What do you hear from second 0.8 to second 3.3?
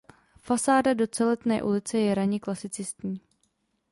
do Celetné ulice je raně klasicistní.